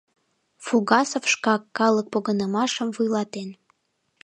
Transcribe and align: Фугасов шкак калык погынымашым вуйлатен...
Фугасов 0.65 1.23
шкак 1.33 1.63
калык 1.77 2.07
погынымашым 2.13 2.89
вуйлатен... 2.95 3.49